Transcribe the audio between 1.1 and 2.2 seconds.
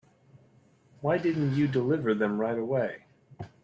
didn't you deliver